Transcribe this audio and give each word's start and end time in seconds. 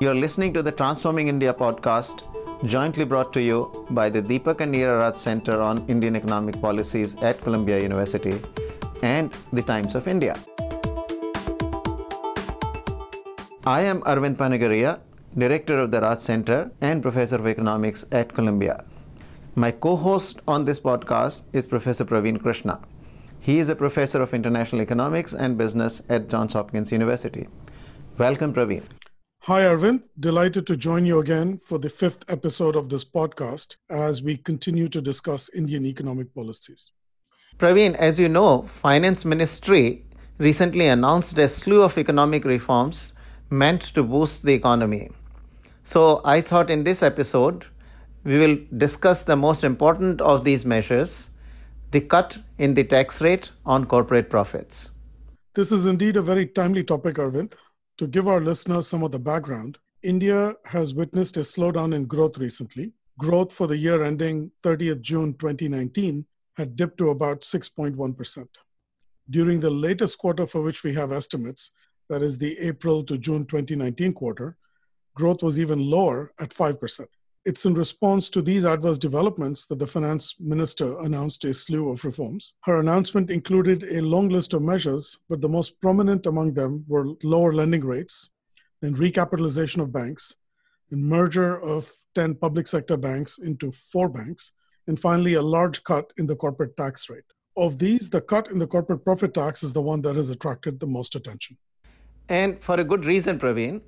You're 0.00 0.14
listening 0.14 0.52
to 0.54 0.62
the 0.62 0.70
Transforming 0.70 1.26
India 1.26 1.52
podcast, 1.52 2.20
jointly 2.64 3.04
brought 3.04 3.32
to 3.32 3.42
you 3.42 3.84
by 3.90 4.08
the 4.08 4.22
Deepak 4.22 4.60
and 4.60 4.72
Neera 4.72 5.00
Raj 5.00 5.16
Center 5.16 5.60
on 5.60 5.84
Indian 5.88 6.14
Economic 6.14 6.60
Policies 6.60 7.16
at 7.16 7.40
Columbia 7.40 7.80
University 7.82 8.38
and 9.02 9.36
the 9.52 9.60
Times 9.60 9.96
of 9.96 10.06
India. 10.06 10.36
I 13.66 13.80
am 13.80 14.00
Arvind 14.02 14.36
Panagariya, 14.36 15.00
Director 15.36 15.78
of 15.78 15.90
the 15.90 16.00
Raj 16.00 16.20
Center 16.20 16.70
and 16.80 17.02
Professor 17.02 17.34
of 17.34 17.48
Economics 17.48 18.06
at 18.12 18.32
Columbia. 18.32 18.84
My 19.56 19.72
co 19.72 19.96
host 19.96 20.38
on 20.46 20.64
this 20.64 20.78
podcast 20.78 21.42
is 21.52 21.66
Professor 21.66 22.04
Pravin 22.04 22.40
Krishna. 22.40 22.78
He 23.40 23.58
is 23.58 23.68
a 23.68 23.74
professor 23.74 24.22
of 24.22 24.32
international 24.32 24.80
economics 24.80 25.34
and 25.34 25.58
business 25.58 26.02
at 26.08 26.28
Johns 26.28 26.52
Hopkins 26.52 26.92
University. 26.92 27.48
Welcome, 28.16 28.54
Pravin. 28.54 28.84
Hi, 29.48 29.62
Arvind. 29.62 30.02
Delighted 30.20 30.66
to 30.66 30.76
join 30.76 31.06
you 31.06 31.20
again 31.20 31.56
for 31.64 31.78
the 31.78 31.88
fifth 31.88 32.22
episode 32.28 32.76
of 32.76 32.90
this 32.90 33.02
podcast 33.02 33.76
as 33.88 34.20
we 34.20 34.36
continue 34.36 34.90
to 34.90 35.00
discuss 35.00 35.48
Indian 35.54 35.86
economic 35.86 36.34
policies. 36.34 36.92
Pravin, 37.56 37.94
as 37.94 38.18
you 38.18 38.28
know, 38.28 38.68
Finance 38.82 39.24
Ministry 39.24 40.04
recently 40.36 40.88
announced 40.88 41.38
a 41.38 41.48
slew 41.48 41.80
of 41.82 41.96
economic 41.96 42.44
reforms 42.44 43.14
meant 43.48 43.80
to 43.94 44.02
boost 44.02 44.42
the 44.42 44.52
economy. 44.52 45.08
So 45.82 46.20
I 46.26 46.42
thought 46.42 46.68
in 46.68 46.84
this 46.84 47.02
episode, 47.02 47.64
we 48.24 48.36
will 48.36 48.58
discuss 48.76 49.22
the 49.22 49.36
most 49.36 49.64
important 49.64 50.20
of 50.20 50.44
these 50.44 50.66
measures 50.66 51.30
the 51.92 52.02
cut 52.02 52.36
in 52.58 52.74
the 52.74 52.84
tax 52.84 53.22
rate 53.22 53.50
on 53.64 53.86
corporate 53.86 54.28
profits. 54.28 54.90
This 55.54 55.72
is 55.72 55.86
indeed 55.86 56.16
a 56.16 56.22
very 56.22 56.44
timely 56.44 56.84
topic, 56.84 57.16
Arvind. 57.16 57.54
To 57.98 58.06
give 58.06 58.28
our 58.28 58.40
listeners 58.40 58.86
some 58.86 59.02
of 59.02 59.10
the 59.10 59.18
background, 59.18 59.76
India 60.04 60.54
has 60.66 60.94
witnessed 60.94 61.36
a 61.36 61.40
slowdown 61.40 61.92
in 61.92 62.06
growth 62.06 62.38
recently. 62.38 62.92
Growth 63.18 63.52
for 63.52 63.66
the 63.66 63.76
year 63.76 64.04
ending 64.04 64.52
30th 64.62 65.00
June 65.00 65.34
2019 65.34 66.24
had 66.56 66.76
dipped 66.76 66.98
to 66.98 67.10
about 67.10 67.40
6.1%. 67.40 68.46
During 69.30 69.58
the 69.58 69.70
latest 69.70 70.16
quarter 70.16 70.46
for 70.46 70.62
which 70.62 70.84
we 70.84 70.94
have 70.94 71.10
estimates, 71.10 71.72
that 72.08 72.22
is 72.22 72.38
the 72.38 72.56
April 72.60 73.02
to 73.02 73.18
June 73.18 73.44
2019 73.44 74.12
quarter, 74.12 74.56
growth 75.16 75.42
was 75.42 75.58
even 75.58 75.90
lower 75.90 76.32
at 76.40 76.50
5%. 76.50 77.06
It's 77.48 77.64
in 77.64 77.72
response 77.72 78.28
to 78.28 78.42
these 78.42 78.66
adverse 78.66 78.98
developments 78.98 79.64
that 79.68 79.78
the 79.78 79.86
finance 79.86 80.34
minister 80.38 80.98
announced 80.98 81.42
a 81.44 81.54
slew 81.54 81.88
of 81.88 82.04
reforms. 82.04 82.52
Her 82.64 82.76
announcement 82.76 83.30
included 83.30 83.84
a 83.84 84.02
long 84.02 84.28
list 84.28 84.52
of 84.52 84.60
measures, 84.60 85.16
but 85.30 85.40
the 85.40 85.48
most 85.48 85.80
prominent 85.80 86.26
among 86.26 86.52
them 86.52 86.84
were 86.86 87.14
lower 87.22 87.54
lending 87.54 87.82
rates, 87.82 88.28
then 88.82 88.94
recapitalization 88.94 89.80
of 89.80 89.94
banks, 89.94 90.34
and 90.90 91.02
merger 91.02 91.58
of 91.62 91.90
10 92.16 92.34
public 92.34 92.66
sector 92.66 92.98
banks 92.98 93.38
into 93.38 93.72
four 93.72 94.10
banks, 94.10 94.52
and 94.86 95.00
finally 95.00 95.32
a 95.32 95.40
large 95.40 95.82
cut 95.84 96.12
in 96.18 96.26
the 96.26 96.36
corporate 96.36 96.76
tax 96.76 97.08
rate. 97.08 97.30
Of 97.56 97.78
these, 97.78 98.10
the 98.10 98.20
cut 98.20 98.50
in 98.50 98.58
the 98.58 98.66
corporate 98.66 99.06
profit 99.06 99.32
tax 99.32 99.62
is 99.62 99.72
the 99.72 99.80
one 99.80 100.02
that 100.02 100.16
has 100.16 100.28
attracted 100.28 100.78
the 100.78 100.86
most 100.86 101.14
attention. 101.14 101.56
And 102.28 102.62
for 102.62 102.78
a 102.78 102.84
good 102.84 103.06
reason, 103.06 103.38
Pravin. 103.38 103.80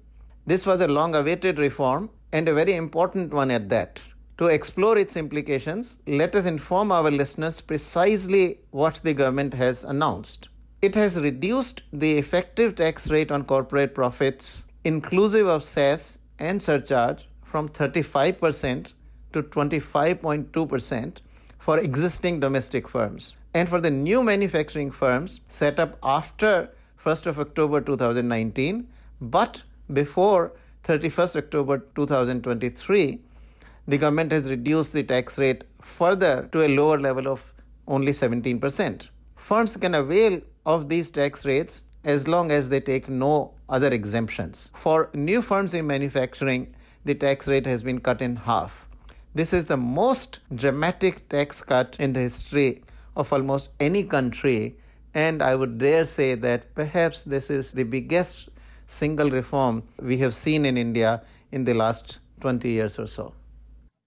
This 0.47 0.65
was 0.65 0.81
a 0.81 0.89
long 0.89 1.15
awaited 1.15 1.59
reform 1.59 2.09
and 2.33 2.49
a 2.49 2.55
very 2.55 2.75
important 2.75 3.33
one 3.33 3.51
at 3.51 3.69
that. 3.69 4.03
To 4.39 4.47
explore 4.47 4.97
its 4.97 5.17
implications, 5.17 5.99
let 6.07 6.35
us 6.35 6.47
inform 6.47 6.91
our 6.93 7.11
listeners 7.11 7.61
precisely 7.61 8.61
what 8.71 9.01
the 9.03 9.13
government 9.13 9.55
has 9.55 9.85
announced. 9.85 10.49
It 10.81 10.95
has 10.95 11.21
reduced 11.21 11.83
the 11.93 12.17
effective 12.17 12.77
tax 12.77 13.11
rate 13.11 13.31
on 13.31 13.45
corporate 13.45 13.95
profits, 13.95 14.65
inclusive 14.85 15.47
of 15.47 15.63
cess 15.63 16.17
and 16.39 16.63
surcharge, 16.63 17.29
from 17.45 17.69
35% 17.69 18.93
to 19.35 19.43
25.2% 19.43 21.17
for 21.59 21.79
existing 21.79 22.41
domestic 22.41 22.89
firms. 22.89 23.35
And 23.53 23.69
for 23.69 23.81
the 23.81 23.91
new 23.91 24.23
manufacturing 24.23 24.91
firms 24.91 25.41
set 25.49 25.79
up 25.79 25.99
after 26.03 26.71
1st 27.05 27.27
of 27.27 27.41
October 27.41 27.81
2019, 27.81 28.89
but 29.21 29.63
before 29.93 30.53
31st 30.85 31.37
October 31.37 31.79
2023, 31.95 33.21
the 33.87 33.99
government 33.99 34.33
has 34.33 34.49
reduced 34.49 34.93
the 34.93 35.03
tax 35.03 35.39
rate 35.39 35.65
further 35.83 36.49
to 36.53 36.65
a 36.65 36.69
lower 36.69 36.99
level 36.99 37.29
of 37.29 37.53
only 37.87 38.13
17%. 38.13 39.09
Firms 39.37 39.77
can 39.77 39.95
avail 39.95 40.41
of 40.65 40.89
these 40.89 41.11
tax 41.11 41.45
rates 41.45 41.85
as 42.05 42.27
long 42.27 42.51
as 42.51 42.69
they 42.69 42.81
take 42.81 43.09
no 43.09 43.53
other 43.69 43.93
exemptions. 43.93 44.71
For 44.75 45.11
new 45.13 45.43
firms 45.43 45.75
in 45.75 45.87
manufacturing, 45.87 46.75
the 47.05 47.15
tax 47.15 47.47
rate 47.47 47.67
has 47.67 47.83
been 47.83 48.01
cut 48.01 48.23
in 48.23 48.37
half. 48.37 48.89
This 49.35 49.53
is 49.53 49.67
the 49.67 49.77
most 49.77 50.41
dramatic 50.55 51.29
tax 51.29 51.63
cut 51.63 51.97
in 51.99 52.13
the 52.13 52.21
history 52.21 52.83
of 53.17 53.33
almost 53.33 53.71
any 53.79 54.03
country, 54.03 54.77
and 55.15 55.43
I 55.43 55.55
would 55.55 55.79
dare 55.79 56.05
say 56.05 56.35
that 56.37 56.75
perhaps 56.75 57.25
this 57.25 57.51
is 57.51 57.73
the 57.73 57.83
biggest 57.83 58.49
single 58.91 59.31
reform 59.31 59.83
we 60.03 60.19
have 60.19 60.35
seen 60.35 60.67
in 60.67 60.77
India 60.77 61.23
in 61.53 61.65
the 61.65 61.75
last 61.75 62.19
20 62.41 62.69
years 62.69 62.99
or 62.99 63.07
so. 63.07 63.33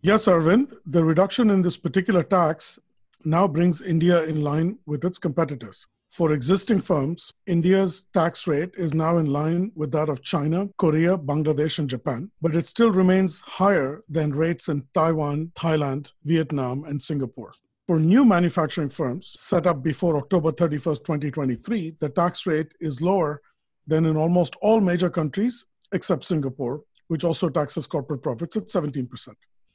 Yes, 0.01 0.27
Arvind, 0.27 0.73
the 0.85 1.03
reduction 1.03 1.49
in 1.49 1.61
this 1.61 1.77
particular 1.77 2.23
tax 2.23 2.77
now 3.23 3.47
brings 3.47 3.81
India 3.81 4.23
in 4.23 4.41
line 4.43 4.77
with 4.85 5.05
its 5.05 5.17
competitors. 5.17 5.87
For 6.09 6.33
existing 6.33 6.81
firms, 6.81 7.33
India's 7.47 8.03
tax 8.13 8.45
rate 8.45 8.71
is 8.75 8.93
now 8.93 9.17
in 9.17 9.27
line 9.27 9.71
with 9.75 9.91
that 9.93 10.09
of 10.09 10.21
China, 10.21 10.67
Korea, 10.77 11.17
Bangladesh, 11.17 11.79
and 11.79 11.89
Japan, 11.89 12.29
but 12.41 12.55
it 12.55 12.67
still 12.67 12.91
remains 12.91 13.39
higher 13.39 14.03
than 14.09 14.35
rates 14.35 14.67
in 14.67 14.85
Taiwan, 14.93 15.51
Thailand, 15.55 16.11
Vietnam, 16.25 16.83
and 16.83 17.01
Singapore. 17.01 17.53
For 17.87 17.99
new 17.99 18.25
manufacturing 18.25 18.89
firms 18.89 19.33
set 19.37 19.65
up 19.65 19.81
before 19.81 20.17
October 20.17 20.51
31st, 20.51 20.99
2023, 20.99 21.95
the 21.99 22.09
tax 22.09 22.45
rate 22.45 22.73
is 22.79 23.01
lower 23.01 23.41
than 23.87 24.05
in 24.05 24.17
almost 24.17 24.55
all 24.61 24.79
major 24.79 25.09
countries 25.09 25.65
except 25.93 26.25
Singapore, 26.25 26.81
which 27.07 27.23
also 27.23 27.49
taxes 27.49 27.87
corporate 27.87 28.23
profits 28.23 28.57
at 28.57 28.67
17%. 28.67 29.29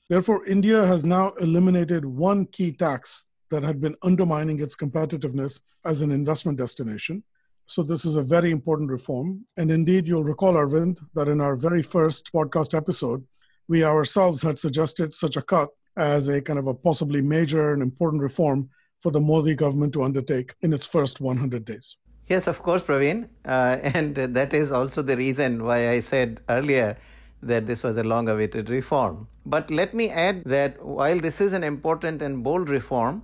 Therefore, 0.09 0.45
India 0.47 0.87
has 0.87 1.05
now 1.05 1.31
eliminated 1.41 2.05
one 2.05 2.47
key 2.47 2.73
tax 2.73 3.27
that 3.51 3.63
had 3.63 3.81
been 3.81 3.97
undermining 4.03 4.61
its 4.61 4.77
competitiveness 4.77 5.61
as 5.85 6.01
an 6.01 6.11
investment 6.11 6.59
destination. 6.59 7.23
So, 7.67 7.83
this 7.83 8.07
is 8.07 8.17
a 8.17 8.23
very 8.23 8.51
important 8.51 8.91
reform. 8.91 9.45
And 9.59 9.71
indeed, 9.71 10.07
you'll 10.07 10.25
recall, 10.25 10.55
Arvind, 10.55 10.99
that 11.15 11.29
in 11.29 11.41
our 11.41 11.57
very 11.57 11.83
first 11.83 12.33
podcast 12.33 12.75
episode, 12.75 13.25
we 13.69 13.85
ourselves 13.85 14.41
had 14.43 14.59
suggested 14.59 15.15
such 15.15 15.37
a 15.37 15.43
cut 15.43 15.69
as 15.99 16.29
a 16.29 16.41
kind 16.41 16.59
of 16.59 16.67
a 16.67 16.75
possibly 16.75 17.21
major 17.21 17.73
and 17.75 17.83
important 17.83 18.23
reform 18.23 18.71
for 19.03 19.13
the 19.13 19.21
Modi 19.21 19.55
government 19.55 19.93
to 19.93 20.03
undertake 20.03 20.55
in 20.63 20.73
its 20.73 20.87
first 20.87 21.21
100 21.21 21.65
days. 21.65 21.97
Yes, 22.29 22.47
of 22.47 22.63
course, 22.63 22.83
Pravin. 22.83 23.29
Uh, 23.45 23.79
and 23.83 24.15
that 24.15 24.53
is 24.53 24.71
also 24.71 25.03
the 25.03 25.17
reason 25.17 25.65
why 25.65 25.91
I 25.91 26.01
said 26.01 26.41
earlier 26.49 26.97
that 27.43 27.67
this 27.67 27.83
was 27.83 27.97
a 27.97 28.03
long 28.03 28.29
awaited 28.29 28.69
reform. 28.69 29.29
But 29.47 29.71
let 29.71 29.95
me 29.95 30.11
add 30.11 30.43
that 30.45 30.85
while 30.85 31.19
this 31.19 31.41
is 31.41 31.53
an 31.53 31.65
important 31.65 32.21
and 32.21 32.43
bold 32.43 32.69
reform, 32.69 33.23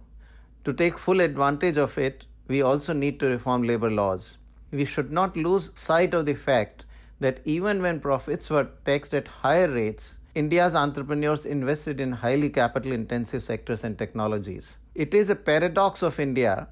to 0.65 0.73
take 0.73 0.99
full 0.99 1.21
advantage 1.21 1.77
of 1.77 1.99
it, 1.99 2.25
we 2.49 2.63
also 2.63 2.93
need 2.93 3.21
to 3.21 3.27
reform 3.27 3.65
labor 3.65 3.91
laws. 3.91 4.39
We 4.71 4.85
should 4.85 5.13
not 5.13 5.37
lose 5.37 5.71
sight 5.75 6.15
of 6.15 6.25
the 6.27 6.35
fact 6.35 6.87
that 7.21 7.41
even 7.45 7.83
when 7.83 8.01
profits 8.01 8.49
were 8.49 8.69
taxed 8.85 9.13
at 9.15 9.29
higher 9.29 9.69
rates, 9.69 10.17
India's 10.35 10.75
entrepreneurs 10.75 11.45
invested 11.45 12.01
in 12.01 12.13
highly 12.13 12.51
capital 12.51 12.93
intensive 12.93 13.43
sectors 13.43 13.85
and 13.85 13.99
technologies. 13.99 14.79
It 14.95 15.15
is 15.15 15.31
a 15.31 15.37
paradox 15.37 16.03
of 16.03 16.19
India 16.19 16.69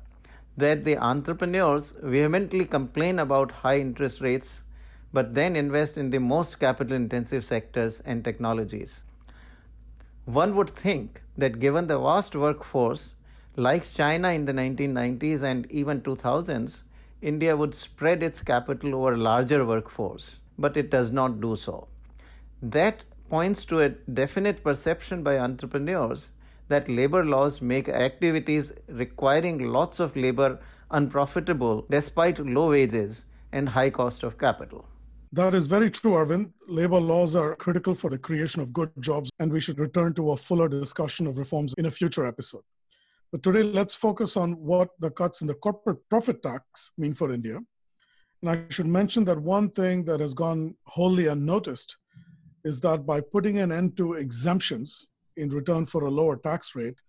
that 0.56 0.84
the 0.84 0.96
entrepreneurs 0.96 1.94
vehemently 2.02 2.64
complain 2.64 3.18
about 3.18 3.50
high 3.50 3.78
interest 3.78 4.20
rates 4.20 4.62
but 5.12 5.34
then 5.34 5.56
invest 5.56 5.98
in 5.98 6.10
the 6.10 6.18
most 6.18 6.58
capital 6.58 6.94
intensive 6.94 7.44
sectors 7.44 8.00
and 8.00 8.24
technologies. 8.24 9.02
One 10.24 10.54
would 10.56 10.70
think 10.70 11.20
that 11.36 11.60
given 11.60 11.86
the 11.86 11.98
vast 11.98 12.34
workforce, 12.34 13.16
like 13.56 13.92
China 13.92 14.30
in 14.30 14.46
the 14.46 14.52
1990s 14.52 15.42
and 15.42 15.70
even 15.70 16.00
2000s, 16.00 16.82
India 17.20 17.56
would 17.56 17.74
spread 17.74 18.22
its 18.22 18.40
capital 18.40 18.94
over 18.94 19.12
a 19.12 19.18
larger 19.18 19.64
workforce, 19.64 20.40
but 20.58 20.76
it 20.76 20.90
does 20.90 21.12
not 21.12 21.40
do 21.40 21.56
so. 21.56 21.88
That 22.62 23.04
points 23.28 23.64
to 23.66 23.80
a 23.80 23.90
definite 23.90 24.62
perception 24.62 25.22
by 25.22 25.38
entrepreneurs 25.38 26.30
that 26.72 26.88
labor 26.88 27.24
laws 27.24 27.60
make 27.60 27.88
activities 27.88 28.72
requiring 28.88 29.58
lots 29.72 30.00
of 30.00 30.16
labor 30.16 30.58
unprofitable 30.90 31.86
despite 31.90 32.38
low 32.38 32.70
wages 32.70 33.26
and 33.52 33.68
high 33.68 33.90
cost 33.90 34.22
of 34.22 34.38
capital. 34.38 34.86
That 35.34 35.54
is 35.54 35.66
very 35.66 35.90
true, 35.90 36.12
Arvind. 36.12 36.52
Labor 36.68 37.00
laws 37.00 37.34
are 37.34 37.56
critical 37.56 37.94
for 37.94 38.10
the 38.10 38.18
creation 38.18 38.60
of 38.60 38.72
good 38.72 38.90
jobs, 39.00 39.30
and 39.38 39.50
we 39.50 39.60
should 39.60 39.78
return 39.78 40.12
to 40.14 40.32
a 40.32 40.36
fuller 40.36 40.68
discussion 40.68 41.26
of 41.26 41.38
reforms 41.38 41.74
in 41.78 41.86
a 41.86 41.90
future 41.90 42.26
episode. 42.26 42.62
But 43.30 43.42
today, 43.42 43.62
let's 43.62 43.94
focus 43.94 44.36
on 44.36 44.52
what 44.52 44.90
the 45.00 45.10
cuts 45.10 45.40
in 45.40 45.46
the 45.46 45.54
corporate 45.54 46.06
profit 46.10 46.42
tax 46.42 46.90
mean 46.98 47.14
for 47.14 47.32
India. 47.32 47.60
And 48.42 48.50
I 48.50 48.64
should 48.68 48.86
mention 48.86 49.24
that 49.24 49.40
one 49.40 49.70
thing 49.70 50.04
that 50.04 50.20
has 50.20 50.34
gone 50.34 50.74
wholly 50.84 51.28
unnoticed 51.28 51.96
is 52.64 52.80
that 52.80 53.06
by 53.06 53.22
putting 53.22 53.58
an 53.58 53.72
end 53.72 53.96
to 53.96 54.14
exemptions 54.14 55.06
in 55.36 55.50
return 55.50 55.86
for 55.86 56.04
a 56.04 56.10
lower 56.10 56.36
tax 56.36 56.74
rate, 56.74 57.00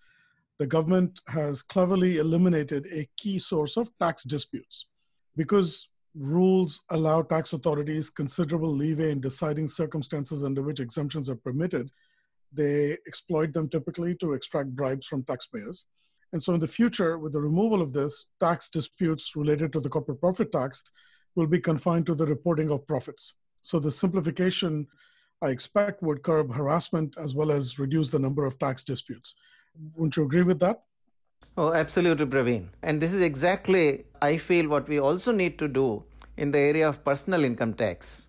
the 0.60 0.68
government 0.68 1.20
has 1.28 1.62
cleverly 1.62 2.18
eliminated 2.18 2.88
a 2.92 3.08
key 3.18 3.40
source 3.40 3.78
of 3.78 3.90
tax 4.00 4.24
disputes. 4.24 4.88
Because 5.36 5.90
rules 6.16 6.84
allow 6.90 7.22
tax 7.24 7.54
authorities 7.54 8.10
considerable 8.10 8.72
leeway 8.72 9.12
in 9.12 9.20
deciding 9.20 9.68
circumstances 9.68 10.44
under 10.44 10.62
which 10.62 10.80
exemptions 10.80 11.30
are 11.30 11.36
permitted, 11.36 11.90
they 12.52 12.98
exploit 13.08 13.52
them 13.54 13.68
typically 13.68 14.16
to 14.16 14.34
extract 14.34 14.76
bribes 14.76 15.08
from 15.08 15.24
taxpayers. 15.24 15.86
And 16.34 16.44
so, 16.44 16.54
in 16.54 16.60
the 16.60 16.68
future, 16.68 17.18
with 17.18 17.34
the 17.34 17.42
removal 17.42 17.82
of 17.82 17.94
this, 17.94 18.32
tax 18.40 18.70
disputes 18.70 19.36
related 19.36 19.74
to 19.74 19.80
the 19.80 19.90
corporate 19.90 20.20
profit 20.20 20.52
tax 20.52 20.84
will 21.36 21.48
be 21.48 21.60
confined 21.60 22.06
to 22.08 22.16
the 22.16 22.26
reporting 22.26 22.72
of 22.72 22.88
profits. 22.88 23.34
So, 23.62 23.80
the 23.80 23.92
simplification 23.92 24.88
I 25.44 25.50
expect 25.50 26.02
would 26.02 26.24
curb 26.24 26.54
harassment 26.54 27.16
as 27.18 27.36
well 27.36 27.52
as 27.52 27.78
reduce 27.78 28.10
the 28.10 28.18
number 28.18 28.46
of 28.46 28.58
tax 28.60 28.82
disputes. 28.82 29.36
Wouldn't 29.96 30.16
you 30.16 30.24
agree 30.24 30.44
with 30.44 30.60
that? 30.60 30.84
Oh, 31.58 31.74
absolutely, 31.74 32.26
Pravin. 32.26 32.70
And 32.82 33.02
this 33.02 33.12
is 33.12 33.22
exactly, 33.22 34.06
I 34.22 34.38
feel, 34.38 34.70
what 34.70 34.88
we 34.88 35.00
also 35.00 35.34
need 35.34 35.60
to 35.60 35.68
do 35.68 36.04
in 36.38 36.52
the 36.52 36.60
area 36.60 36.88
of 36.88 37.04
personal 37.04 37.44
income 37.44 37.74
tax. 37.74 38.28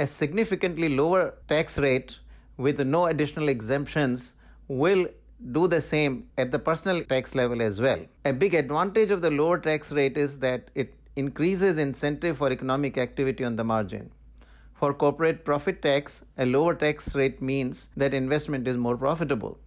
A 0.00 0.06
significantly 0.08 0.88
lower 0.88 1.34
tax 1.48 1.78
rate 1.78 2.18
with 2.56 2.80
no 2.80 3.06
additional 3.06 3.48
exemptions 3.48 4.32
will 4.66 5.06
do 5.52 5.68
the 5.68 5.80
same 5.80 6.26
at 6.36 6.50
the 6.50 6.58
personal 6.58 7.04
tax 7.04 7.36
level 7.36 7.62
as 7.62 7.80
well. 7.80 8.04
A 8.24 8.32
big 8.32 8.54
advantage 8.54 9.12
of 9.12 9.22
the 9.22 9.30
lower 9.30 9.58
tax 9.58 9.92
rate 9.92 10.18
is 10.18 10.38
that 10.40 10.70
it 10.74 10.94
increases 11.14 11.78
incentive 11.78 12.38
for 12.38 12.50
economic 12.50 12.98
activity 12.98 13.44
on 13.44 13.54
the 13.54 13.64
margin. 13.64 14.10
For 14.80 14.94
corporate 14.94 15.44
profit 15.44 15.82
tax, 15.82 16.24
a 16.38 16.46
lower 16.46 16.74
tax 16.74 17.14
rate 17.14 17.42
means 17.42 17.90
that 17.98 18.14
investment 18.14 18.66
is 18.66 18.78
more 18.78 18.96
profitable. 18.96 19.58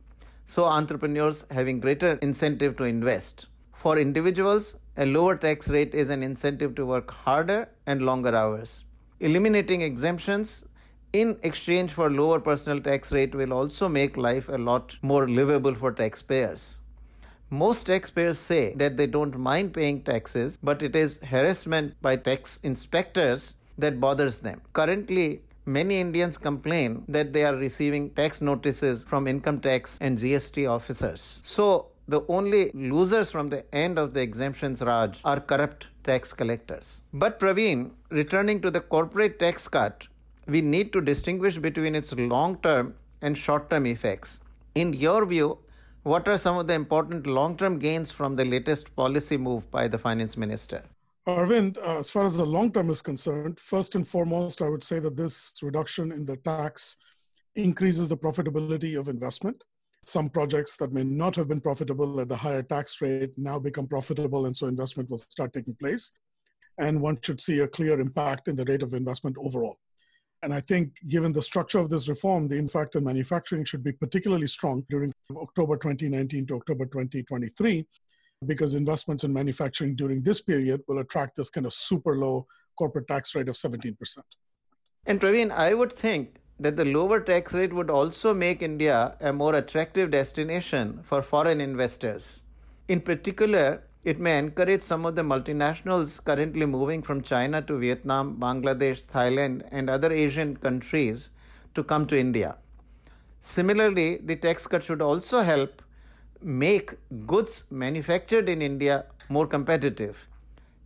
So 0.48 0.66
entrepreneurs 0.66 1.46
having 1.52 1.80
greater 1.80 2.14
incentive 2.24 2.76
to 2.78 2.86
invest. 2.86 3.46
For 3.76 4.00
individuals, 4.00 4.78
a 4.98 5.06
lower 5.06 5.36
tax 5.36 5.70
rate 5.70 5.94
is 5.94 6.10
an 6.10 6.24
incentive 6.24 6.74
to 6.78 6.88
work 6.88 7.12
harder 7.12 7.70
and 7.86 8.02
longer 8.02 8.36
hours. 8.36 8.86
Eliminating 9.20 9.84
exemptions 9.84 10.66
in 11.22 11.38
exchange 11.44 11.92
for 11.92 12.10
lower 12.10 12.40
personal 12.40 12.80
tax 12.80 13.12
rate 13.12 13.36
will 13.36 13.54
also 13.54 13.88
make 13.88 14.18
life 14.18 14.50
a 14.50 14.58
lot 14.58 14.98
more 15.04 15.30
livable 15.30 15.76
for 15.76 15.92
taxpayers. 15.92 16.80
Most 17.52 17.86
taxpayers 17.86 18.40
say 18.40 18.74
that 18.78 18.98
they 18.98 19.06
don't 19.06 19.38
mind 19.38 19.76
paying 19.76 20.02
taxes, 20.02 20.58
but 20.64 20.82
it 20.82 20.96
is 20.96 21.20
harassment 21.20 22.02
by 22.02 22.16
tax 22.16 22.60
inspectors 22.64 23.58
that 23.78 24.00
bothers 24.00 24.40
them. 24.40 24.62
Currently, 24.74 25.42
many 25.66 26.00
Indians 26.00 26.38
complain 26.38 27.04
that 27.08 27.34
they 27.34 27.46
are 27.46 27.56
receiving 27.56 28.10
tax 28.12 28.42
notices 28.42 29.04
from 29.04 29.28
income 29.28 29.60
tax 29.60 29.98
and 30.02 30.18
GST 30.18 30.70
officers. 30.70 31.42
So, 31.44 31.88
the 32.08 32.22
only 32.28 32.70
losers 32.74 33.32
from 33.32 33.48
the 33.48 33.64
end 33.74 33.98
of 33.98 34.14
the 34.14 34.22
exemptions 34.22 34.82
Raj 34.82 35.22
are 35.24 35.40
corrupt 35.40 35.88
tax 36.04 36.34
collectors. 36.34 37.02
But 37.14 37.40
Pravin, 37.40 37.92
returning 38.10 38.62
to 38.62 38.70
the 38.70 38.82
corporate 38.82 39.40
tax 39.40 39.70
cut, 39.70 40.08
we 40.46 40.62
need 40.62 40.92
to 40.92 41.00
distinguish 41.00 41.58
between 41.58 41.96
its 41.96 42.12
long 42.14 42.58
term 42.58 42.96
and 43.22 43.38
short 43.38 43.70
term 43.70 43.86
effects. 43.86 44.42
In 44.76 44.94
your 44.94 45.26
view, 45.26 45.60
what 46.04 46.28
are 46.28 46.38
some 46.38 46.58
of 46.58 46.68
the 46.68 46.74
important 46.74 47.26
long 47.26 47.56
term 47.56 47.80
gains 47.80 48.12
from 48.12 48.36
the 48.36 48.44
latest 48.44 48.94
policy 48.98 49.38
move 49.38 49.70
by 49.72 49.88
the 49.88 49.98
finance 49.98 50.36
minister? 50.36 50.84
Arvind, 51.28 51.78
uh, 51.78 52.00
as 52.00 52.10
far 52.10 52.26
as 52.26 52.36
the 52.36 52.46
long 52.46 52.72
term 52.72 52.90
is 52.90 53.02
concerned, 53.02 53.58
first 53.58 53.96
and 53.96 54.06
foremost, 54.06 54.62
I 54.62 54.68
would 54.68 54.84
say 54.84 55.00
that 55.00 55.16
this 55.16 55.54
reduction 55.62 56.12
in 56.12 56.26
the 56.26 56.36
tax 56.38 56.98
increases 57.56 58.10
the 58.10 58.18
profitability 58.18 59.00
of 59.00 59.08
investment. 59.08 59.64
Some 60.04 60.30
projects 60.30 60.76
that 60.78 60.92
may 60.92 61.06
not 61.06 61.34
have 61.38 61.48
been 61.48 61.62
profitable 61.62 62.20
at 62.20 62.28
the 62.28 62.36
higher 62.36 62.62
tax 62.62 63.00
rate 63.00 63.32
now 63.38 63.58
become 63.58 63.88
profitable, 63.88 64.48
and 64.48 64.58
so 64.58 64.68
investment 64.68 65.10
will 65.10 65.18
start 65.18 65.54
taking 65.54 65.76
place. 65.76 66.12
And 66.78 67.02
one 67.02 67.18
should 67.22 67.40
see 67.40 67.60
a 67.60 67.68
clear 67.70 68.02
impact 68.02 68.50
in 68.50 68.58
the 68.58 68.66
rate 68.66 68.84
of 68.84 68.94
investment 68.94 69.38
overall. 69.40 69.78
And 70.42 70.54
I 70.54 70.60
think, 70.60 70.92
given 71.08 71.32
the 71.32 71.42
structure 71.42 71.80
of 71.80 71.90
this 71.90 72.10
reform, 72.10 72.50
the 72.50 72.58
impact 72.58 72.98
on 72.98 73.06
manufacturing 73.06 73.64
should 73.64 73.82
be 73.82 73.94
particularly 73.94 74.48
strong 74.48 74.86
during 74.90 75.14
October 75.38 75.78
2019 75.78 76.48
to 76.48 76.56
October 76.56 76.86
2023, 76.86 77.88
because 78.48 78.74
investments 78.74 79.24
in 79.24 79.34
manufacturing 79.34 79.96
during 79.96 80.22
this 80.22 80.42
period 80.42 80.82
will 80.88 81.00
attract 81.00 81.36
this 81.36 81.50
kind 81.50 81.66
of 81.66 81.74
super 81.74 82.18
low 82.18 82.48
corporate 82.78 83.08
tax 83.08 83.36
rate 83.36 83.50
of 83.50 83.56
17%. 83.56 83.96
And 85.06 85.20
Pravin, 85.20 85.52
I 85.52 85.74
would 85.74 85.92
think 85.92 86.38
that 86.60 86.78
the 86.78 86.86
lower 86.86 87.20
tax 87.20 87.54
rate 87.54 87.74
would 87.74 87.90
also 87.90 88.34
make 88.34 88.62
India 88.62 89.16
a 89.20 89.34
more 89.34 89.56
attractive 89.56 90.12
destination 90.12 91.02
for 91.04 91.22
foreign 91.22 91.60
investors. 91.60 92.42
In 92.88 93.02
particular, 93.02 93.84
it 94.04 94.20
may 94.20 94.38
encourage 94.38 94.82
some 94.82 95.06
of 95.06 95.16
the 95.16 95.22
multinationals 95.22 96.24
currently 96.24 96.66
moving 96.66 97.02
from 97.02 97.22
China 97.22 97.62
to 97.62 97.78
Vietnam, 97.78 98.38
Bangladesh, 98.38 99.02
Thailand, 99.04 99.68
and 99.72 99.90
other 99.90 100.12
Asian 100.12 100.58
countries 100.58 101.30
to 101.76 101.84
come 101.84 102.06
to 102.08 102.18
India. 102.18 102.58
Similarly, 103.40 104.18
the 104.18 104.36
tax 104.36 104.68
cut 104.68 104.84
should 104.84 105.02
also 105.02 105.42
help 105.42 105.82
make 106.44 106.94
goods 107.26 107.64
manufactured 107.72 108.50
in 108.50 108.62
India 108.62 109.06
more 109.30 109.48
competitive. 109.48 110.28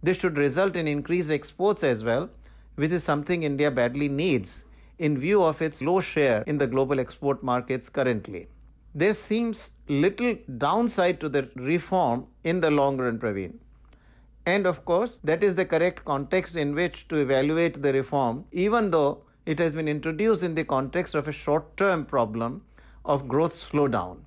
This 0.03 0.17
should 0.17 0.37
result 0.37 0.75
in 0.75 0.87
increased 0.87 1.31
exports 1.31 1.83
as 1.83 2.03
well, 2.03 2.29
which 2.75 2.91
is 2.91 3.03
something 3.03 3.43
India 3.43 3.71
badly 3.71 4.07
needs 4.07 4.65
in 4.99 5.17
view 5.17 5.43
of 5.43 5.61
its 5.61 5.81
low 5.81 6.01
share 6.01 6.43
in 6.47 6.57
the 6.57 6.67
global 6.67 6.99
export 6.99 7.43
markets 7.43 7.89
currently. 7.89 8.47
There 8.95 9.13
seems 9.13 9.71
little 9.87 10.35
downside 10.57 11.19
to 11.19 11.29
the 11.29 11.49
reform 11.55 12.27
in 12.43 12.61
the 12.61 12.71
long 12.71 12.97
run, 12.97 13.19
Pravin. 13.19 13.55
And 14.45 14.65
of 14.65 14.85
course, 14.85 15.19
that 15.23 15.43
is 15.43 15.55
the 15.55 15.65
correct 15.65 16.05
context 16.05 16.55
in 16.55 16.73
which 16.73 17.07
to 17.09 17.17
evaluate 17.17 17.81
the 17.81 17.93
reform, 17.93 18.45
even 18.51 18.91
though 18.91 19.23
it 19.45 19.59
has 19.59 19.75
been 19.75 19.87
introduced 19.87 20.43
in 20.43 20.55
the 20.55 20.63
context 20.63 21.15
of 21.15 21.27
a 21.27 21.31
short 21.31 21.75
term 21.77 22.05
problem 22.05 22.63
of 23.05 23.27
growth 23.27 23.53
slowdown. 23.53 24.17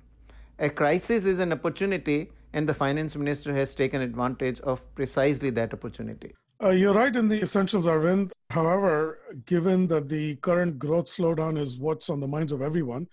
A 0.61 0.69
crisis 0.69 1.25
is 1.25 1.39
an 1.39 1.51
opportunity, 1.51 2.29
and 2.53 2.69
the 2.69 2.73
finance 2.75 3.15
minister 3.15 3.51
has 3.55 3.73
taken 3.73 3.99
advantage 3.99 4.59
of 4.59 4.83
precisely 4.93 5.49
that 5.49 5.73
opportunity. 5.73 6.35
Uh, 6.63 6.69
you're 6.69 6.93
right 6.93 7.15
in 7.15 7.27
the 7.27 7.41
essentials, 7.41 7.87
Arvind. 7.87 8.31
However, 8.51 9.17
given 9.47 9.87
that 9.87 10.07
the 10.07 10.35
current 10.35 10.77
growth 10.77 11.07
slowdown 11.07 11.57
is 11.57 11.79
what's 11.79 12.11
on 12.11 12.19
the 12.19 12.27
minds 12.27 12.51
of 12.51 12.61
everyone, 12.61 13.07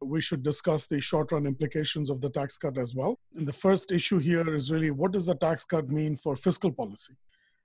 we 0.00 0.20
should 0.20 0.44
discuss 0.44 0.86
the 0.86 1.00
short 1.00 1.32
run 1.32 1.44
implications 1.44 2.08
of 2.08 2.20
the 2.20 2.30
tax 2.30 2.56
cut 2.56 2.78
as 2.78 2.94
well. 2.94 3.18
And 3.34 3.48
the 3.48 3.52
first 3.52 3.90
issue 3.90 4.18
here 4.18 4.54
is 4.54 4.70
really 4.70 4.92
what 4.92 5.10
does 5.10 5.26
the 5.26 5.34
tax 5.34 5.64
cut 5.64 5.88
mean 5.88 6.16
for 6.16 6.36
fiscal 6.36 6.70
policy? 6.70 7.14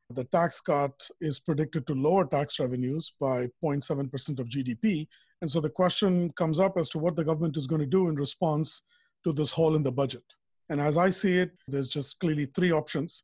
The 0.09 0.23
tax 0.23 0.61
cut 0.61 1.07
is 1.21 1.39
predicted 1.39 1.85
to 1.85 1.93
lower 1.93 2.25
tax 2.25 2.59
revenues 2.59 3.13
by 3.19 3.49
0.7% 3.63 4.39
of 4.39 4.49
GDP. 4.49 5.07
And 5.43 5.51
so 5.51 5.61
the 5.61 5.69
question 5.69 6.31
comes 6.31 6.59
up 6.59 6.75
as 6.75 6.89
to 6.89 6.97
what 6.97 7.15
the 7.15 7.23
government 7.23 7.55
is 7.55 7.67
going 7.67 7.81
to 7.81 7.85
do 7.85 8.09
in 8.09 8.15
response 8.15 8.81
to 9.27 9.33
this 9.33 9.51
hole 9.51 9.75
in 9.75 9.83
the 9.83 9.91
budget. 9.91 10.23
And 10.69 10.79
as 10.79 10.97
I 10.97 11.09
see 11.09 11.37
it, 11.37 11.51
there's 11.67 11.89
just 11.89 12.19
clearly 12.19 12.45
three 12.45 12.71
options. 12.71 13.23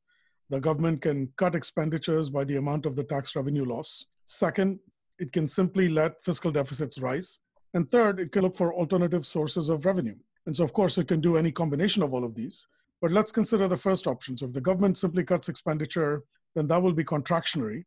The 0.49 0.59
government 0.59 1.01
can 1.01 1.31
cut 1.37 1.55
expenditures 1.55 2.29
by 2.29 2.43
the 2.43 2.57
amount 2.57 2.85
of 2.85 2.95
the 2.95 3.05
tax 3.05 3.35
revenue 3.35 3.65
loss. 3.65 4.05
Second, 4.25 4.79
it 5.19 5.31
can 5.31 5.47
simply 5.47 5.87
let 5.87 6.21
fiscal 6.23 6.51
deficits 6.51 6.97
rise. 6.97 7.39
And 7.73 7.89
third, 7.89 8.19
it 8.19 8.31
can 8.31 8.41
look 8.41 8.55
for 8.55 8.73
alternative 8.73 9.25
sources 9.25 9.69
of 9.69 9.85
revenue. 9.85 10.17
And 10.45 10.55
so, 10.55 10.63
of 10.63 10.73
course, 10.73 10.97
it 10.97 11.07
can 11.07 11.21
do 11.21 11.37
any 11.37 11.51
combination 11.51 12.03
of 12.03 12.13
all 12.13 12.25
of 12.25 12.35
these. 12.35 12.67
But 13.01 13.11
let's 13.11 13.31
consider 13.31 13.67
the 13.67 13.77
first 13.77 14.05
option. 14.05 14.37
So, 14.37 14.45
if 14.47 14.53
the 14.53 14.61
government 14.61 14.97
simply 14.97 15.23
cuts 15.23 15.49
expenditure, 15.49 16.23
then 16.55 16.67
that 16.67 16.81
will 16.81 16.93
be 16.93 17.03
contractionary, 17.03 17.85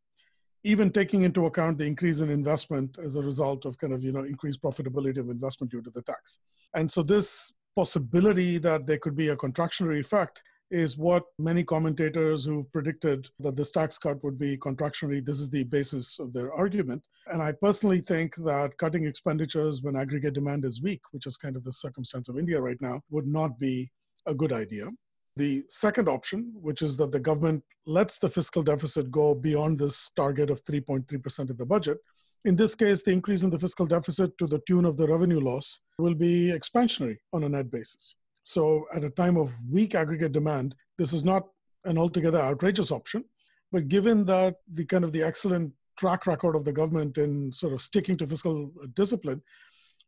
even 0.63 0.91
taking 0.91 1.21
into 1.21 1.45
account 1.45 1.77
the 1.77 1.85
increase 1.85 2.19
in 2.19 2.29
investment 2.29 2.97
as 3.03 3.15
a 3.15 3.21
result 3.21 3.65
of 3.65 3.77
kind 3.77 3.93
of, 3.93 4.03
you 4.03 4.11
know, 4.11 4.23
increased 4.23 4.61
profitability 4.61 5.19
of 5.19 5.29
investment 5.29 5.71
due 5.71 5.81
to 5.83 5.91
the 5.91 6.01
tax. 6.01 6.39
And 6.73 6.91
so, 6.91 7.03
this 7.03 7.53
possibility 7.77 8.57
that 8.57 8.87
there 8.87 8.97
could 8.97 9.15
be 9.15 9.27
a 9.27 9.35
contractionary 9.35 9.99
effect 9.99 10.41
is 10.71 10.97
what 10.97 11.23
many 11.37 11.63
commentators 11.63 12.43
who've 12.43 12.69
predicted 12.71 13.29
that 13.39 13.55
this 13.55 13.69
tax 13.69 13.99
cut 13.99 14.21
would 14.23 14.39
be 14.39 14.57
contractionary. 14.57 15.23
This 15.23 15.39
is 15.39 15.49
the 15.51 15.63
basis 15.63 16.17
of 16.19 16.33
their 16.33 16.51
argument. 16.51 17.03
And 17.27 17.39
I 17.39 17.51
personally 17.51 18.01
think 18.01 18.35
that 18.37 18.77
cutting 18.77 19.05
expenditures 19.05 19.83
when 19.83 19.95
aggregate 19.95 20.33
demand 20.33 20.65
is 20.65 20.81
weak, 20.81 21.01
which 21.11 21.27
is 21.27 21.37
kind 21.37 21.55
of 21.55 21.63
the 21.63 21.71
circumstance 21.71 22.27
of 22.29 22.39
India 22.39 22.59
right 22.59 22.81
now, 22.81 23.01
would 23.11 23.27
not 23.27 23.59
be 23.59 23.91
a 24.25 24.33
good 24.33 24.51
idea. 24.51 24.89
The 25.35 25.63
second 25.69 26.09
option, 26.09 26.51
which 26.55 26.81
is 26.81 26.97
that 26.97 27.11
the 27.11 27.19
government 27.19 27.63
lets 27.85 28.17
the 28.17 28.27
fiscal 28.27 28.63
deficit 28.63 29.11
go 29.11 29.35
beyond 29.35 29.77
this 29.77 30.09
target 30.15 30.49
of 30.49 30.65
3.3% 30.65 31.51
of 31.51 31.57
the 31.59 31.65
budget. 31.65 31.99
In 32.47 32.55
this 32.55 32.75
case, 32.75 33.03
the 33.03 33.11
increase 33.11 33.43
in 33.43 33.49
the 33.49 33.59
fiscal 33.59 33.85
deficit 33.85 34.37
to 34.37 34.47
the 34.47 34.61
tune 34.65 34.85
of 34.85 34.95
the 34.95 35.05
revenue 35.05 35.41
loss 35.41 35.81
will 35.99 36.13
be 36.13 36.57
expansionary 36.57 37.17
on 37.33 37.43
a 37.43 37.49
net 37.49 37.69
basis. 37.69 38.15
So, 38.45 38.85
at 38.93 39.03
a 39.03 39.09
time 39.09 39.35
of 39.35 39.51
weak 39.69 39.95
aggregate 39.95 40.31
demand, 40.31 40.73
this 40.97 41.11
is 41.11 41.25
not 41.25 41.43
an 41.83 41.97
altogether 41.97 42.39
outrageous 42.39 42.89
option. 42.89 43.25
But 43.73 43.89
given 43.89 44.23
that 44.27 44.55
the 44.73 44.85
kind 44.85 45.03
of 45.03 45.11
the 45.11 45.23
excellent 45.23 45.73
track 45.99 46.25
record 46.25 46.55
of 46.55 46.63
the 46.63 46.71
government 46.71 47.17
in 47.17 47.51
sort 47.51 47.73
of 47.73 47.81
sticking 47.81 48.15
to 48.19 48.25
fiscal 48.25 48.71
uh, 48.81 48.87
discipline, 48.95 49.41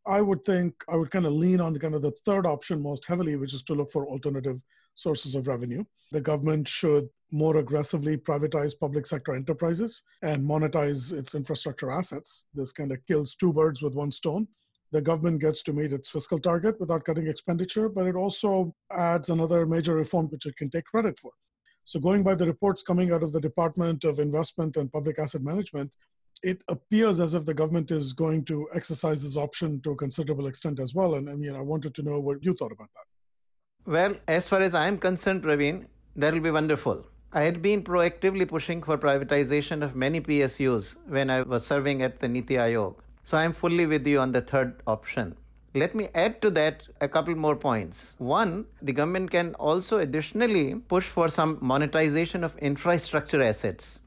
I 0.07 0.21
would 0.21 0.41
think 0.45 0.75
I 0.87 0.95
would 0.95 1.11
kind 1.11 1.25
of 1.25 1.33
lean 1.33 1.59
on 1.59 1.73
the 1.73 1.79
kind 1.79 1.93
of 1.93 2.01
the 2.01 2.13
third 2.23 2.45
option 2.45 2.81
most 2.81 3.03
heavily, 3.05 3.35
which 3.35 3.53
is 3.53 3.63
to 3.63 3.73
look 3.73 3.91
for 3.91 4.07
alternative 4.07 4.61
sources 4.95 5.35
of 5.35 5.47
revenue. 5.47 5.83
The 6.11 6.21
government 6.21 6.67
should 6.67 7.09
more 7.31 7.57
aggressively 7.57 8.17
privatize 8.17 8.73
public 8.79 9.05
sector 9.05 9.35
enterprises 9.35 10.01
and 10.23 10.43
monetize 10.43 11.13
its 11.13 11.35
infrastructure 11.35 11.91
assets. 11.91 12.47
This 12.53 12.71
kind 12.71 12.91
of 12.91 13.05
kills 13.05 13.35
two 13.35 13.53
birds 13.53 13.81
with 13.81 13.93
one 13.93 14.11
stone. 14.11 14.47
The 14.91 15.01
government 15.01 15.39
gets 15.39 15.61
to 15.63 15.73
meet 15.73 15.93
its 15.93 16.09
fiscal 16.09 16.39
target 16.39 16.79
without 16.79 17.05
cutting 17.05 17.27
expenditure, 17.27 17.89
but 17.89 18.07
it 18.07 18.15
also 18.15 18.73
adds 18.91 19.29
another 19.29 19.67
major 19.67 19.93
reform 19.93 20.27
which 20.27 20.47
it 20.47 20.55
can 20.55 20.71
take 20.71 20.85
credit 20.85 21.19
for. 21.19 21.31
So, 21.85 21.99
going 21.99 22.23
by 22.23 22.35
the 22.35 22.45
reports 22.45 22.81
coming 22.81 23.11
out 23.11 23.23
of 23.23 23.31
the 23.31 23.41
Department 23.41 24.03
of 24.03 24.19
Investment 24.19 24.77
and 24.77 24.91
Public 24.91 25.19
Asset 25.19 25.43
Management, 25.43 25.91
it 26.41 26.61
appears 26.67 27.19
as 27.19 27.33
if 27.33 27.45
the 27.45 27.53
government 27.53 27.91
is 27.91 28.13
going 28.13 28.45
to 28.45 28.67
exercise 28.73 29.21
this 29.21 29.37
option 29.37 29.81
to 29.81 29.91
a 29.91 29.95
considerable 29.95 30.47
extent 30.47 30.79
as 30.79 30.93
well. 30.93 31.15
And 31.15 31.29
I 31.29 31.35
mean, 31.35 31.55
I 31.55 31.61
wanted 31.61 31.93
to 31.95 32.03
know 32.03 32.19
what 32.19 32.43
you 32.43 32.53
thought 32.55 32.71
about 32.71 32.89
that. 32.95 33.08
Well, 33.85 34.15
as 34.27 34.47
far 34.47 34.61
as 34.61 34.75
I 34.75 34.87
am 34.87 34.97
concerned, 34.97 35.41
Pravin, 35.41 35.85
that 36.15 36.33
will 36.33 36.41
be 36.41 36.51
wonderful. 36.51 37.05
I 37.31 37.41
had 37.41 37.61
been 37.61 37.81
proactively 37.81 38.47
pushing 38.47 38.83
for 38.83 38.97
privatization 38.97 39.81
of 39.81 39.95
many 39.95 40.19
PSUs 40.19 40.95
when 41.07 41.29
I 41.29 41.43
was 41.43 41.65
serving 41.65 42.01
at 42.01 42.19
the 42.19 42.27
Niti 42.27 42.55
Aayog. 42.55 42.95
So 43.23 43.37
I 43.37 43.43
am 43.43 43.53
fully 43.53 43.85
with 43.85 44.05
you 44.05 44.19
on 44.19 44.31
the 44.31 44.41
third 44.41 44.81
option. 44.85 45.35
Let 45.73 45.95
me 45.95 46.09
add 46.13 46.41
to 46.41 46.49
that 46.51 46.83
a 46.99 47.07
couple 47.07 47.35
more 47.35 47.55
points. 47.55 48.13
One, 48.17 48.65
the 48.81 48.91
government 48.91 49.31
can 49.31 49.55
also 49.55 49.99
additionally 49.99 50.75
push 50.75 51.05
for 51.05 51.29
some 51.29 51.57
monetization 51.61 52.43
of 52.43 52.57
infrastructure 52.57 53.41
assets. 53.41 53.99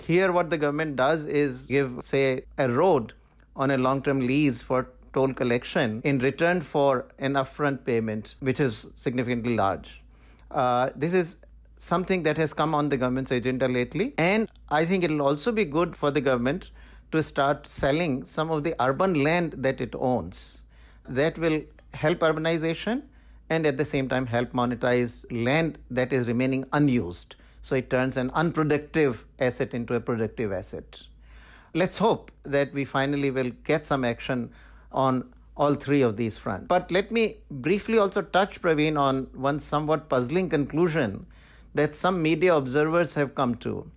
Here, 0.00 0.32
what 0.32 0.48
the 0.48 0.58
government 0.58 0.96
does 0.96 1.24
is 1.26 1.66
give, 1.66 2.00
say, 2.02 2.44
a 2.56 2.70
road 2.70 3.12
on 3.56 3.72
a 3.72 3.76
long 3.76 4.00
term 4.00 4.20
lease 4.20 4.62
for 4.62 4.88
toll 5.12 5.32
collection 5.32 6.00
in 6.04 6.18
return 6.18 6.60
for 6.60 7.06
an 7.18 7.34
upfront 7.34 7.84
payment, 7.84 8.34
which 8.40 8.60
is 8.60 8.86
significantly 8.96 9.56
large. 9.56 10.02
Uh, 10.50 10.90
this 10.96 11.12
is 11.12 11.36
something 11.76 12.22
that 12.24 12.36
has 12.36 12.52
come 12.52 12.74
on 12.74 12.88
the 12.88 12.96
government's 12.96 13.30
agenda 13.30 13.68
lately, 13.68 14.14
and 14.18 14.50
I 14.68 14.84
think 14.84 15.04
it 15.04 15.10
will 15.10 15.22
also 15.22 15.52
be 15.52 15.64
good 15.64 15.96
for 15.96 16.10
the 16.10 16.20
government 16.20 16.70
to 17.12 17.22
start 17.22 17.66
selling 17.66 18.24
some 18.24 18.50
of 18.50 18.64
the 18.64 18.74
urban 18.82 19.22
land 19.22 19.54
that 19.58 19.80
it 19.80 19.94
owns. 19.94 20.62
That 21.08 21.38
will 21.38 21.62
help 21.94 22.18
urbanization 22.18 23.02
and 23.50 23.66
at 23.66 23.78
the 23.78 23.84
same 23.84 24.08
time 24.08 24.26
help 24.26 24.52
monetize 24.52 25.24
land 25.30 25.78
that 25.90 26.12
is 26.12 26.28
remaining 26.28 26.66
unused. 26.72 27.36
So 27.62 27.76
it 27.76 27.90
turns 27.90 28.16
an 28.16 28.30
unproductive 28.30 29.24
asset 29.38 29.74
into 29.74 29.94
a 29.94 30.00
productive 30.00 30.52
asset. 30.52 31.02
Let's 31.74 31.98
hope 31.98 32.30
that 32.44 32.72
we 32.72 32.84
finally 32.84 33.30
will 33.30 33.50
get 33.64 33.86
some 33.86 34.04
action 34.04 34.50
on 34.92 35.32
all 35.56 35.74
three 35.74 36.02
of 36.02 36.16
these 36.16 36.38
fronts. 36.38 36.66
But 36.68 36.90
let 36.90 37.10
me 37.10 37.38
briefly 37.50 37.98
also 37.98 38.22
touch, 38.22 38.62
Pravin, 38.62 38.98
on 38.98 39.28
one 39.34 39.60
somewhat 39.60 40.08
puzzling 40.08 40.48
conclusion 40.48 41.26
that 41.74 41.94
some 41.94 42.22
media 42.22 42.54
observers 42.54 43.14
have 43.14 43.34
come 43.34 43.56
to. 43.56 43.90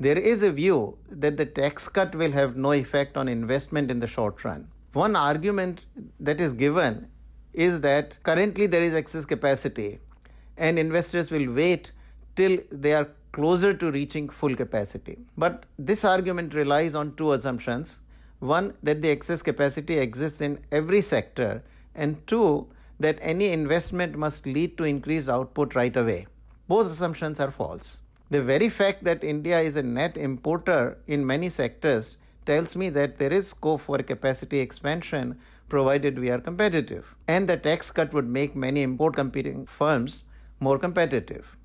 There 0.00 0.18
is 0.18 0.42
a 0.42 0.50
view 0.50 0.98
that 1.10 1.36
the 1.36 1.46
tax 1.46 1.88
cut 1.88 2.14
will 2.14 2.32
have 2.32 2.56
no 2.56 2.72
effect 2.72 3.16
on 3.16 3.28
investment 3.28 3.90
in 3.90 4.00
the 4.00 4.06
short 4.06 4.44
run. 4.44 4.68
One 4.92 5.16
argument 5.16 5.84
that 6.20 6.40
is 6.40 6.52
given 6.52 7.08
is 7.52 7.80
that 7.80 8.18
currently 8.22 8.66
there 8.66 8.82
is 8.82 8.94
excess 8.94 9.24
capacity 9.24 9.98
and 10.56 10.78
investors 10.78 11.30
will 11.30 11.52
wait 11.52 11.92
till 12.34 12.58
they 12.70 12.92
are 12.92 13.08
closer 13.32 13.72
to 13.74 13.90
reaching 13.90 14.28
full 14.28 14.54
capacity. 14.54 15.18
But 15.36 15.64
this 15.78 16.04
argument 16.04 16.54
relies 16.54 16.94
on 16.94 17.14
two 17.16 17.32
assumptions 17.32 17.98
one, 18.40 18.74
that 18.82 19.02
the 19.02 19.10
excess 19.10 19.42
capacity 19.42 19.98
exists 19.98 20.40
in 20.40 20.58
every 20.70 21.00
sector, 21.00 21.62
and 21.94 22.26
two, 22.26 22.66
that 23.00 23.18
any 23.20 23.52
investment 23.52 24.16
must 24.16 24.46
lead 24.46 24.76
to 24.78 24.84
increased 24.84 25.28
output 25.28 25.74
right 25.74 25.96
away. 25.96 26.26
Both 26.68 26.92
assumptions 26.92 27.40
are 27.40 27.50
false. 27.50 27.98
The 28.30 28.42
very 28.42 28.68
fact 28.68 29.04
that 29.04 29.22
India 29.22 29.60
is 29.60 29.76
a 29.76 29.82
net 29.82 30.16
importer 30.16 30.98
in 31.06 31.26
many 31.26 31.48
sectors 31.48 32.18
tells 32.44 32.74
me 32.76 32.88
that 32.90 33.18
there 33.18 33.32
is 33.32 33.48
scope 33.48 33.80
for 33.80 33.98
capacity 33.98 34.60
expansion 34.60 35.38
provided 35.68 36.18
we 36.18 36.30
are 36.30 36.40
competitive. 36.40 37.14
And 37.28 37.48
the 37.48 37.56
tax 37.56 37.90
cut 37.90 38.12
would 38.12 38.28
make 38.28 38.56
many 38.56 38.82
import 38.82 39.14
competing 39.14 39.66
firms 39.66 40.24
more 40.60 40.78
competitive 40.78 41.56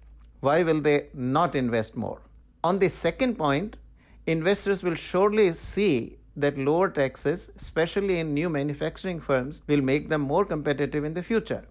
why 0.41 0.63
will 0.63 0.81
they 0.81 1.07
not 1.13 1.55
invest 1.55 1.95
more? 1.95 2.19
On 2.63 2.79
the 2.79 2.89
second 2.89 3.37
point, 3.37 3.77
investors 4.25 4.83
will 4.83 4.95
surely 4.95 5.53
see 5.53 6.17
that 6.35 6.57
lower 6.57 6.89
taxes, 6.89 7.51
especially 7.55 8.19
in 8.19 8.33
new 8.33 8.49
manufacturing 8.49 9.19
firms, 9.19 9.61
will 9.67 9.81
make 9.81 10.09
them 10.09 10.21
more 10.21 10.45
competitive 10.45 11.03
in 11.03 11.13
the 11.13 11.23
future. 11.23 11.65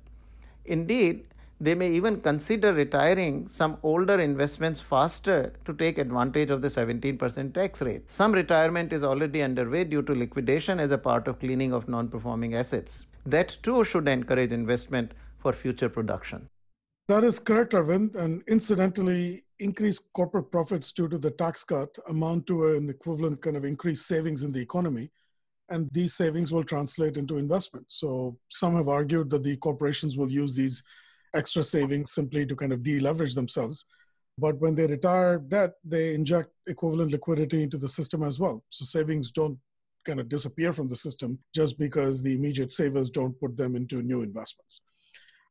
Indeed, 0.65 1.25
they 1.63 1.75
may 1.75 1.91
even 1.93 2.21
consider 2.21 2.73
retiring 2.73 3.47
some 3.47 3.77
older 3.83 4.19
investments 4.19 4.81
faster 4.81 5.53
to 5.67 5.75
take 5.75 5.99
advantage 5.99 6.49
of 6.49 6.63
the 6.63 6.69
17% 6.69 7.53
tax 7.53 7.83
rate. 7.83 8.11
Some 8.11 8.33
retirement 8.33 8.95
is 8.95 9.05
already 9.05 9.43
underway 9.43 9.85
due 9.85 10.03
to 10.03 10.15
liquidation 10.15 10.81
as 10.81 10.91
a 10.91 10.97
part 10.99 11.29
of 11.29 11.39
cleaning 11.39 11.75
of 11.75 11.89
non 11.89 12.09
performing 12.09 12.55
assets. 12.55 13.05
That 13.27 13.59
too 13.63 13.85
should 13.85 14.09
encourage 14.09 14.53
investment 14.53 15.13
for 15.39 15.53
future 15.53 15.91
production. 15.91 16.49
That 17.09 17.25
is 17.25 17.39
correct, 17.39 17.73
Arvind. 17.73 18.15
And 18.15 18.43
incidentally, 18.47 19.45
increased 19.61 20.13
corporate 20.13 20.51
profits 20.51 20.93
due 20.93 21.09
to 21.09 21.19
the 21.19 21.31
tax 21.31 21.65
cut 21.65 21.89
amount 22.09 22.47
to 22.47 22.75
an 22.75 22.91
equivalent 22.91 23.41
kind 23.43 23.57
of 23.57 23.65
increased 23.65 24.07
savings 24.07 24.43
in 24.43 24.53
the 24.53 24.61
economy. 24.61 25.11
And 25.69 25.89
these 25.93 26.15
savings 26.15 26.51
will 26.51 26.65
translate 26.65 27.17
into 27.17 27.39
investment. 27.39 27.87
So 27.89 28.37
some 28.49 28.75
have 28.75 28.89
argued 28.89 29.31
that 29.31 29.45
the 29.45 29.57
corporations 29.57 30.17
will 30.17 30.31
use 30.31 30.55
these 30.55 30.83
extra 31.35 31.63
savings 31.63 32.13
simply 32.13 32.45
to 32.47 32.57
kind 32.57 32.73
of 32.73 32.81
deleverage 32.81 33.35
themselves. 33.35 33.87
But 34.37 34.59
when 34.59 34.75
they 34.75 34.87
retire 34.87 35.39
debt, 35.39 35.75
they 35.85 36.15
inject 36.15 36.51
equivalent 36.67 37.13
liquidity 37.13 37.63
into 37.63 37.79
the 37.79 37.89
system 37.89 38.23
as 38.23 38.41
well. 38.41 38.65
So 38.71 38.85
savings 38.85 39.31
don't 39.31 39.59
kind 40.05 40.19
of 40.19 40.29
disappear 40.29 40.73
from 40.73 40.89
the 40.89 40.97
system 40.97 41.39
just 41.55 41.79
because 41.79 42.23
the 42.23 42.35
immediate 42.35 42.73
savers 42.73 43.11
don't 43.11 43.39
put 43.39 43.57
them 43.57 43.77
into 43.77 44.03
new 44.03 44.23
investments. 44.23 44.81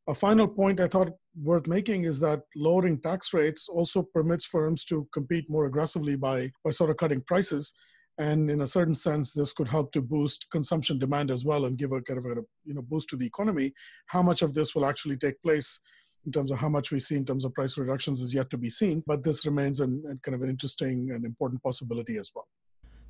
A 0.09 0.15
final 0.15 0.47
point 0.47 0.79
I 0.79 0.87
thought 0.87 1.13
worth 1.39 1.67
making 1.67 2.05
is 2.05 2.19
that 2.21 2.41
lowering 2.55 2.99
tax 2.99 3.31
rates 3.31 3.69
also 3.69 4.01
permits 4.01 4.43
firms 4.43 4.83
to 4.85 5.07
compete 5.13 5.45
more 5.49 5.67
aggressively 5.67 6.15
by, 6.15 6.51
by 6.65 6.71
sort 6.71 6.89
of 6.89 6.97
cutting 6.97 7.21
prices. 7.21 7.73
And 8.17 8.49
in 8.49 8.61
a 8.61 8.67
certain 8.67 8.95
sense, 8.95 9.33
this 9.33 9.53
could 9.53 9.67
help 9.67 9.91
to 9.91 10.01
boost 10.01 10.47
consumption 10.51 10.97
demand 10.97 11.29
as 11.29 11.45
well 11.45 11.65
and 11.65 11.77
give 11.77 11.91
a 11.91 12.01
kind 12.01 12.17
of 12.17 12.25
a 12.25 12.41
you 12.65 12.73
know 12.73 12.81
boost 12.81 13.09
to 13.09 13.17
the 13.17 13.27
economy. 13.27 13.71
How 14.07 14.23
much 14.23 14.41
of 14.41 14.55
this 14.55 14.73
will 14.73 14.83
actually 14.83 15.15
take 15.15 15.39
place 15.43 15.79
in 16.25 16.31
terms 16.31 16.51
of 16.51 16.57
how 16.57 16.69
much 16.69 16.91
we 16.91 16.99
see 16.99 17.15
in 17.15 17.23
terms 17.23 17.45
of 17.45 17.53
price 17.53 17.77
reductions 17.77 18.19
is 18.19 18.33
yet 18.33 18.49
to 18.49 18.57
be 18.57 18.71
seen, 18.71 19.03
but 19.05 19.23
this 19.23 19.45
remains 19.45 19.79
an, 19.79 20.01
an 20.07 20.19
kind 20.23 20.33
of 20.33 20.41
an 20.41 20.49
interesting 20.49 21.11
and 21.11 21.23
important 21.23 21.61
possibility 21.61 22.17
as 22.17 22.31
well. 22.35 22.47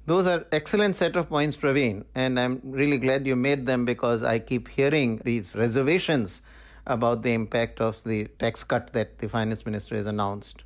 Those 0.06 0.28
are 0.28 0.46
excellent 0.52 0.98
set 0.98 1.16
of 1.16 1.30
points, 1.30 1.56
Pravin, 1.56 2.04
and 2.14 2.38
I'm 2.38 2.60
really 2.64 2.98
glad 2.98 3.26
you 3.26 3.38
made 3.38 3.66
them 3.66 3.86
because 3.86 4.22
I 4.22 4.40
keep 4.40 4.68
hearing 4.68 5.22
these 5.24 5.56
reservations 5.56 6.42
about 6.90 7.24
the 7.24 7.34
impact 7.34 7.80
of 7.80 8.04
the 8.04 8.26
tax 8.40 8.64
cut 8.64 8.92
that 8.94 9.20
the 9.20 9.30
finance 9.30 9.66
minister 9.66 9.96
has 9.96 10.08
announced. 10.08 10.64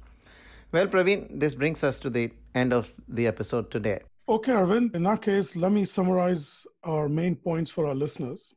Well, 0.72 0.88
Pravin, 0.88 1.40
this 1.40 1.54
brings 1.54 1.84
us 1.84 2.00
to 2.00 2.10
the 2.10 2.32
end 2.56 2.74
of 2.74 2.92
the 3.08 3.28
episode 3.28 3.70
today. 3.70 4.00
Okay, 4.28 4.54
Arvind. 4.54 4.96
In 4.96 5.04
that 5.04 5.22
case, 5.22 5.56
let 5.56 5.72
me 5.72 5.86
summarize 5.86 6.66
our 6.84 7.10
main 7.10 7.36
points 7.36 7.70
for 7.70 7.86
our 7.86 7.94
listeners. 7.94 8.56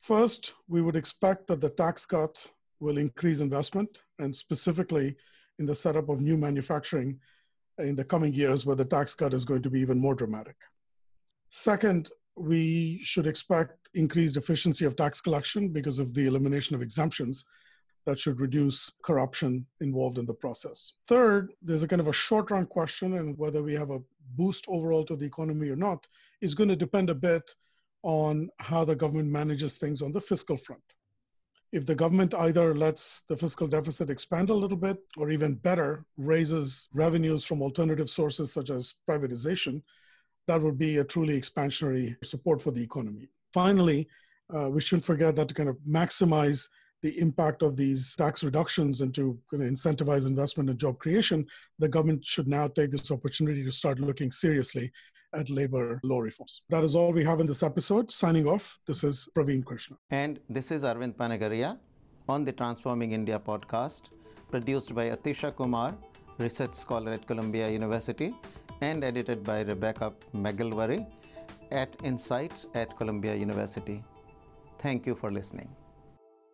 First, 0.00 0.54
we 0.68 0.80
would 0.80 0.96
expect 0.96 1.48
that 1.48 1.60
the 1.60 1.70
tax 1.70 2.06
cut 2.06 2.46
will 2.78 2.96
increase 2.96 3.40
investment, 3.40 4.00
and 4.20 4.34
specifically 4.34 5.16
in 5.58 5.66
the 5.66 5.74
setup 5.74 6.08
of 6.08 6.20
new 6.20 6.38
manufacturing 6.38 7.18
in 7.78 7.96
the 7.96 8.04
coming 8.04 8.32
years, 8.32 8.64
where 8.64 8.76
the 8.76 8.84
tax 8.84 9.14
cut 9.14 9.34
is 9.34 9.44
going 9.44 9.62
to 9.62 9.70
be 9.70 9.80
even 9.80 9.98
more 9.98 10.14
dramatic. 10.14 10.56
Second, 11.50 12.10
we 12.36 13.00
should 13.02 13.26
expect 13.26 13.88
increased 13.94 14.36
efficiency 14.36 14.84
of 14.84 14.96
tax 14.96 15.20
collection 15.20 15.68
because 15.68 15.98
of 15.98 16.14
the 16.14 16.26
elimination 16.26 16.74
of 16.74 16.82
exemptions 16.82 17.44
that 18.06 18.18
should 18.18 18.40
reduce 18.40 18.92
corruption 19.02 19.66
involved 19.80 20.18
in 20.18 20.26
the 20.26 20.34
process. 20.34 20.94
Third, 21.06 21.52
there's 21.62 21.82
a 21.82 21.88
kind 21.88 22.00
of 22.00 22.08
a 22.08 22.12
short 22.12 22.50
run 22.50 22.66
question, 22.66 23.18
and 23.18 23.36
whether 23.36 23.62
we 23.62 23.74
have 23.74 23.90
a 23.90 24.00
boost 24.36 24.64
overall 24.68 25.04
to 25.04 25.16
the 25.16 25.26
economy 25.26 25.68
or 25.68 25.76
not 25.76 26.06
is 26.40 26.54
going 26.54 26.68
to 26.68 26.76
depend 26.76 27.10
a 27.10 27.14
bit 27.14 27.54
on 28.02 28.48
how 28.58 28.84
the 28.84 28.96
government 28.96 29.28
manages 29.28 29.74
things 29.74 30.00
on 30.00 30.12
the 30.12 30.20
fiscal 30.20 30.56
front. 30.56 30.82
If 31.72 31.86
the 31.86 31.94
government 31.94 32.34
either 32.34 32.74
lets 32.74 33.22
the 33.22 33.36
fiscal 33.36 33.68
deficit 33.68 34.10
expand 34.10 34.50
a 34.50 34.54
little 34.54 34.76
bit, 34.76 34.98
or 35.16 35.30
even 35.30 35.54
better, 35.54 36.04
raises 36.16 36.88
revenues 36.94 37.44
from 37.44 37.62
alternative 37.62 38.10
sources 38.10 38.52
such 38.52 38.70
as 38.70 38.94
privatization, 39.08 39.82
that 40.50 40.60
would 40.60 40.76
be 40.76 40.96
a 40.98 41.04
truly 41.04 41.40
expansionary 41.40 42.06
support 42.24 42.60
for 42.60 42.72
the 42.72 42.82
economy. 42.82 43.28
Finally, 43.54 44.08
uh, 44.52 44.68
we 44.68 44.80
shouldn't 44.80 45.04
forget 45.04 45.36
that 45.36 45.46
to 45.46 45.54
kind 45.54 45.68
of 45.68 45.76
maximize 45.98 46.66
the 47.02 47.12
impact 47.20 47.62
of 47.62 47.76
these 47.76 48.16
tax 48.16 48.42
reductions 48.42 49.00
and 49.00 49.14
to 49.14 49.38
kind 49.48 49.62
of 49.62 49.68
incentivize 49.70 50.26
investment 50.26 50.68
and 50.68 50.78
job 50.78 50.98
creation, 50.98 51.46
the 51.78 51.88
government 51.88 52.24
should 52.32 52.48
now 52.48 52.66
take 52.66 52.90
this 52.90 53.12
opportunity 53.12 53.62
to 53.62 53.70
start 53.70 54.00
looking 54.00 54.32
seriously 54.32 54.90
at 55.34 55.48
labor 55.48 56.00
law 56.02 56.18
reforms. 56.18 56.62
That 56.68 56.82
is 56.82 56.96
all 56.96 57.12
we 57.12 57.24
have 57.30 57.38
in 57.38 57.46
this 57.46 57.62
episode. 57.62 58.10
Signing 58.10 58.48
off, 58.48 58.76
this 58.88 59.04
is 59.04 59.28
Pravin 59.36 59.64
Krishna. 59.64 59.96
And 60.10 60.40
this 60.48 60.72
is 60.72 60.82
Arvind 60.82 61.14
Panagariya 61.14 61.78
on 62.28 62.44
the 62.44 62.52
Transforming 62.52 63.12
India 63.12 63.38
podcast, 63.38 64.02
produced 64.50 64.96
by 64.96 65.10
Atisha 65.10 65.54
Kumar, 65.54 65.96
research 66.38 66.72
scholar 66.72 67.12
at 67.12 67.24
Columbia 67.28 67.70
University, 67.70 68.34
and 68.80 69.04
edited 69.04 69.42
by 69.44 69.60
Rebecca 69.62 70.12
McGilvary 70.34 71.06
at 71.70 71.96
Insight 72.02 72.52
at 72.74 72.96
Columbia 72.96 73.34
University. 73.34 74.02
Thank 74.78 75.06
you 75.06 75.14
for 75.14 75.30
listening. 75.30 75.68